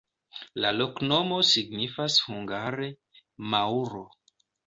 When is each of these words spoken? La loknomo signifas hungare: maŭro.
La 0.63 0.69
loknomo 0.77 1.37
signifas 1.49 2.17
hungare: 2.29 2.89
maŭro. 3.55 4.05